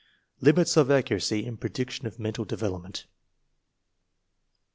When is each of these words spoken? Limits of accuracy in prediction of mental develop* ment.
Limits 0.39 0.77
of 0.77 0.89
accuracy 0.89 1.45
in 1.45 1.57
prediction 1.57 2.07
of 2.07 2.17
mental 2.17 2.43
develop* 2.43 2.81
ment. 2.81 3.05